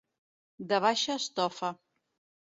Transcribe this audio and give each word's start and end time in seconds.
De 0.71 0.79
baixa 0.85 1.17
estofa. 1.21 1.69